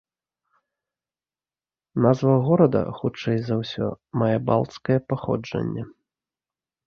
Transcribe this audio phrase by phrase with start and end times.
[2.05, 3.87] Назва горада хутчэй за ўсё
[4.21, 5.83] мае балцкае паходжанне.